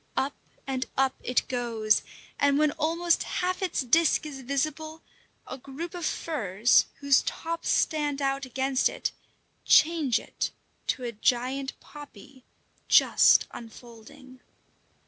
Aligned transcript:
Up 0.17 0.33
and 0.65 0.87
up 0.97 1.13
it 1.21 1.47
goes, 1.47 2.01
and 2.39 2.57
when 2.57 2.71
almost 2.71 3.21
half 3.21 3.61
its 3.61 3.81
disc 3.81 4.25
is 4.25 4.41
visible, 4.41 5.03
a 5.45 5.59
group 5.59 5.93
of 5.93 6.07
firs, 6.07 6.87
whose 7.01 7.21
tops 7.21 7.69
stand 7.69 8.19
out 8.19 8.43
against 8.43 8.89
it, 8.89 9.11
change 9.63 10.19
to 10.87 11.03
a 11.03 11.11
giant 11.11 11.79
poppy 11.79 12.43
just 12.87 13.45
unfolding. 13.51 14.39